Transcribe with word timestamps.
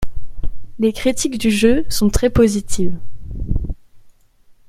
Les 0.79 0.93
critiques 0.93 1.37
du 1.37 1.51
jeu 1.51 1.85
sont 1.87 2.09
très 2.09 2.31
positives. 2.31 2.97